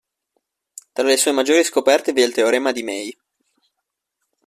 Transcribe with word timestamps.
Tra 0.93 1.05
le 1.05 1.15
sue 1.15 1.31
maggiori 1.31 1.63
scoperte 1.63 2.11
vi 2.11 2.21
è 2.21 2.25
il 2.25 2.33
Teorema 2.33 2.71
di 2.71 2.81
May. 2.81 3.15